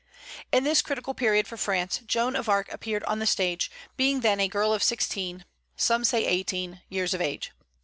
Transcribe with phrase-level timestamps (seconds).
[0.51, 4.39] In this critical period for France, Joan of Arc appeared on the stage, being then
[4.39, 7.51] a girl of sixteen (some say eighteen) years of age.